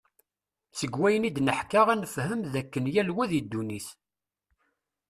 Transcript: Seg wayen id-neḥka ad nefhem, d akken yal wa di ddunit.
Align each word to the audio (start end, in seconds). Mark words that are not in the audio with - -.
Seg 0.79 0.93
wayen 0.99 1.27
id-neḥka 1.29 1.81
ad 1.93 1.97
nefhem, 2.01 2.41
d 2.51 2.53
akken 2.61 2.85
yal 2.93 3.09
wa 3.15 3.25
di 3.31 3.41
ddunit. 3.43 3.87